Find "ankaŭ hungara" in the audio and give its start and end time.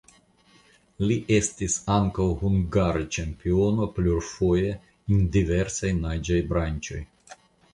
1.95-3.03